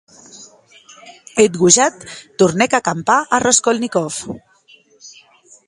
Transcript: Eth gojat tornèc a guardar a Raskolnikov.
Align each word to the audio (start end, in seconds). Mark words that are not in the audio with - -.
Eth 1.43 1.59
gojat 1.65 2.07
tornèc 2.43 2.75
a 2.77 2.81
guardar 2.89 3.19
a 3.39 3.43
Raskolnikov. 3.45 4.21